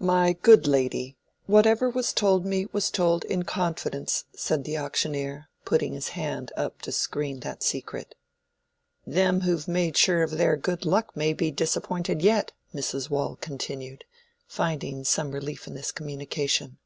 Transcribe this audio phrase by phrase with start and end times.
[0.00, 5.92] "My good lady, whatever was told me was told in confidence," said the auctioneer, putting
[5.92, 8.16] his hand up to screen that secret.
[9.06, 13.08] "Them who've made sure of their good luck may be disappointed yet," Mrs.
[13.08, 14.04] Waule continued,
[14.48, 16.78] finding some relief in this communication.